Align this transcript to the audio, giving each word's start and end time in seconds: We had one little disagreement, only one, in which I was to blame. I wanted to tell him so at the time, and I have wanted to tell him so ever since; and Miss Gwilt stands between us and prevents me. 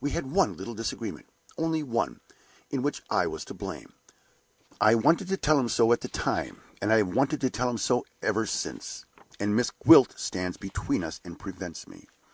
We 0.00 0.12
had 0.12 0.32
one 0.32 0.56
little 0.56 0.72
disagreement, 0.74 1.28
only 1.58 1.82
one, 1.82 2.20
in 2.70 2.80
which 2.80 3.02
I 3.10 3.26
was 3.26 3.44
to 3.44 3.52
blame. 3.52 3.92
I 4.80 4.94
wanted 4.94 5.28
to 5.28 5.36
tell 5.36 5.60
him 5.60 5.68
so 5.68 5.92
at 5.92 6.00
the 6.00 6.08
time, 6.08 6.62
and 6.80 6.90
I 6.90 6.96
have 6.96 7.14
wanted 7.14 7.42
to 7.42 7.50
tell 7.50 7.68
him 7.68 7.76
so 7.76 8.06
ever 8.22 8.46
since; 8.46 9.04
and 9.38 9.54
Miss 9.54 9.70
Gwilt 9.70 10.18
stands 10.18 10.56
between 10.56 11.04
us 11.04 11.20
and 11.26 11.38
prevents 11.38 11.86
me. 11.86 12.08